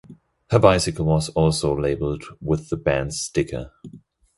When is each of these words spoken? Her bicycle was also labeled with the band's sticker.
Her 0.49 0.57
bicycle 0.57 1.05
was 1.05 1.29
also 1.29 1.75
labeled 1.77 2.23
with 2.41 2.69
the 2.71 2.75
band's 2.75 3.19
sticker. 3.21 3.71